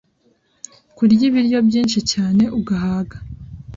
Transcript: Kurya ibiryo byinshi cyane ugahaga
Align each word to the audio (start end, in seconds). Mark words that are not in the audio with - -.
Kurya 0.95 1.23
ibiryo 1.29 1.59
byinshi 1.67 1.99
cyane 2.11 2.43
ugahaga 2.59 3.17